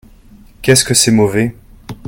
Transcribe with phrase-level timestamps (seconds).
[0.63, 1.55] Qu'est-ce que c'est mauvais!